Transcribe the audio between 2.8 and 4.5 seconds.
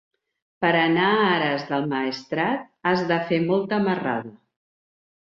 has de fer molta marrada.